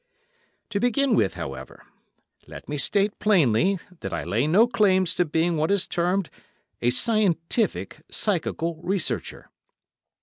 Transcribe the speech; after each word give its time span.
To 0.71 0.79
begin 0.79 1.13
with, 1.13 1.35
however, 1.35 1.83
let 2.47 2.67
me 2.67 2.79
state 2.79 3.19
plainly 3.19 3.77
that 3.99 4.11
I 4.11 4.23
lay 4.23 4.47
no 4.47 4.65
claims 4.65 5.13
to 5.13 5.25
being 5.25 5.57
what 5.57 5.69
is 5.69 5.85
termed 5.85 6.31
a 6.81 6.89
scientific 6.89 8.01
psychical 8.09 8.81
researcher. 8.81 9.51